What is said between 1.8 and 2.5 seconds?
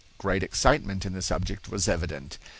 evident.